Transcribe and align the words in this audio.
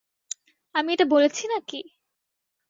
আমি 0.75 0.89
এটা 0.93 1.05
বলেছি 1.05 1.43
নাকি? 1.47 1.79